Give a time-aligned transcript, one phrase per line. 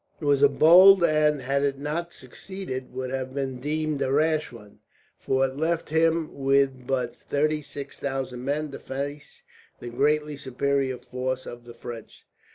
[0.19, 4.11] It was a bold move and, had it not succeeded, would have been deemed a
[4.11, 4.79] rash one;
[5.19, 9.43] for it left him with but thirty six thousand men to face
[9.79, 12.25] the greatly superior force of the French.